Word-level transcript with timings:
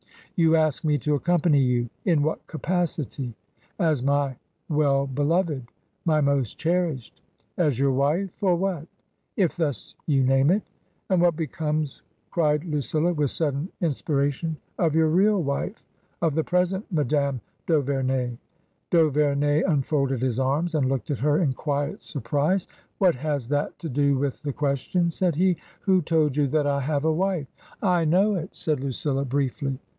"You 0.41 0.55
ask 0.55 0.83
me 0.83 0.97
to 0.99 1.13
accompany 1.13 1.59
you. 1.59 1.87
In 2.05 2.23
what 2.23 2.47
capacity 2.47 3.35
?""As 3.79 4.01
my 4.01 4.35
well 4.69 5.05
beloved, 5.05 5.67
my 6.05 6.19
most 6.19 6.57
cherished." 6.57 7.21
24 7.57 7.71
278 7.81 8.15
TRANSITION," 8.15 8.31
As 8.47 8.49
your 8.49 8.49
wife— 8.49 8.49
or 8.49 8.55
what 8.59 8.87
?""If 9.43 9.55
thus 9.55 9.93
you 10.07 10.23
name 10.23 10.49
it."" 10.49 10.63
And 11.11 11.21
what 11.21 11.35
becomes/* 11.35 12.01
cried 12.31 12.61
LuciUa, 12.63 13.15
with 13.15 13.29
sudden 13.29 13.69
in 13.81 13.91
spiration," 13.91 14.55
of 14.83 14.95
your 14.95 15.09
real 15.09 15.43
wife? 15.43 15.85
Of 16.23 16.33
the 16.33 16.43
present 16.43 16.91
Madame 16.91 17.39
d'Auvemey?" 17.67 18.39
D*Auverney 18.89 19.61
unfolded 19.69 20.23
his 20.23 20.39
arms 20.39 20.73
and 20.73 20.87
looked 20.87 21.11
at 21.11 21.19
her 21.19 21.37
in 21.37 21.53
quiet 21.53 22.01
surprise. 22.01 22.67
"What 22.97 23.13
has 23.13 23.47
that 23.49 23.77
to 23.77 23.89
do 23.89 24.17
with 24.17 24.41
the 24.41 24.53
question?" 24.53 25.11
said 25.11 25.35
he." 25.35 25.57
Who 25.81 26.01
told 26.01 26.35
you 26.35 26.47
that 26.47 26.65
I 26.65 26.79
have 26.81 27.05
a 27.05 27.13
wife 27.13 27.53
?""I 27.83 28.05
know 28.05 28.33
it," 28.33 28.49
said 28.53 28.79
Lucilla, 28.79 29.23
briefly. 29.23 29.77